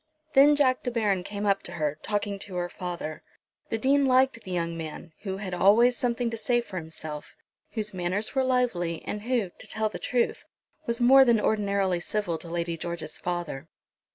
Then 0.33 0.55
Jack 0.55 0.81
De 0.81 0.89
Baron 0.89 1.23
came 1.23 1.45
up 1.45 1.61
to 1.61 1.73
her, 1.73 1.99
talking 2.01 2.39
to 2.39 2.55
her 2.55 2.69
father. 2.69 3.21
The 3.69 3.77
Dean 3.77 4.07
liked 4.07 4.41
the 4.41 4.49
young 4.49 4.75
man, 4.75 5.13
who 5.19 5.37
had 5.37 5.53
always 5.53 5.95
something 5.95 6.31
to 6.31 6.37
say 6.37 6.59
for 6.59 6.77
himself, 6.77 7.35
whose 7.73 7.93
manners 7.93 8.33
were 8.33 8.43
lively, 8.43 9.03
and 9.05 9.21
who, 9.21 9.51
to 9.55 9.67
tell 9.67 9.89
the 9.89 9.99
truth, 9.99 10.43
was 10.87 11.01
more 11.01 11.23
than 11.23 11.39
ordinarily 11.39 11.99
civil 11.99 12.39
to 12.39 12.47
Lady 12.47 12.77
George's 12.77 13.19
father. 13.19 13.67